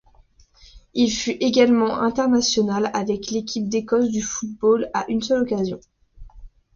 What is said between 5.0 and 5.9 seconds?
une seule occasion.